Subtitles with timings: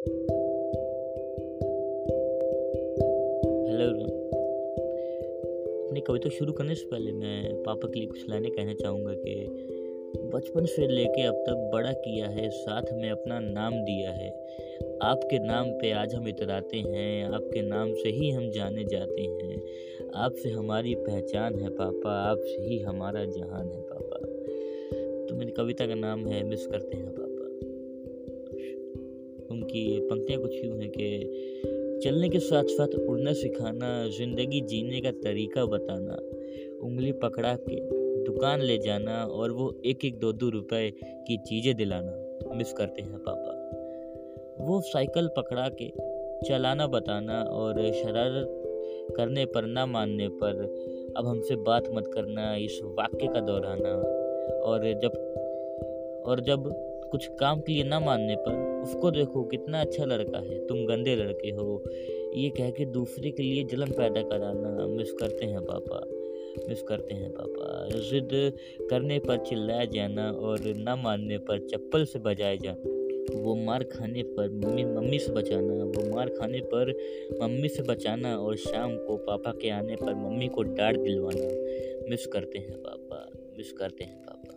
[0.00, 0.12] Hello
[5.88, 9.48] अपनी कविता शुरू करने से पहले मैं पापा के लिए कुछ लाने कहना चाहूँगा कि
[10.34, 14.28] बचपन से लेके अब तक बड़ा किया है, साथ में अपना नाम दिया है।
[15.02, 19.62] आपके नाम पे आज हम इतराते हैं, आपके नाम से ही हम जाने जाते हैं।
[20.14, 24.18] आपसे हमारी पहचान है पापा आपसे ही हमारा जहान है पापा।
[25.26, 27.19] तो मेरी कविता का नाम है, मिस करते हैं
[29.60, 35.10] उनकी पंक्तियाँ कुछ यूँ हैं कि चलने के साथ साथ उड़ना सिखाना, ज़िंदगी जीने का
[35.10, 36.14] तरीका बताना,
[36.86, 37.80] उंगली पकड़ा के
[38.24, 43.02] दुकान ले जाना और वो एक एक दो दो रुपए की चीज़ें दिलाना। मिस करते
[43.02, 45.88] हैं पापा। वो साइकिल पकड़ा के
[46.48, 48.56] चलाना बताना और शरारत
[49.16, 50.62] करने पर ना मानने पर
[51.16, 54.20] अब हमसे बात मत करना, इस वाक्य का दोहराना।
[54.60, 55.12] और जब
[56.26, 60.66] और जब कुछ काम के लिए ना मानने पर। उसको देखो, कितना अच्छा लड़का है।
[60.66, 61.84] तुम गंदे लड़के हो।
[62.34, 66.06] ये कह के दूसरे के लिए जलन पैदा कराना मिस करते हैं पापा।
[66.68, 68.52] मिस करते हैं पापा। जिद
[68.90, 73.00] करने पर चिल्लाया जाना और ना मानने पर चप्पल से बजाए जाना।
[73.42, 76.98] वो मार खाने पर मम्मी मम्मी से बचाना। वो मार खाने पर
[77.42, 81.46] मम्मी से बचाना और शाम को पापा के आने पर मम्मी को डांट दिलवाना।
[82.10, 84.50] मिस करते हैं पापा। मिस करते हैं पापा।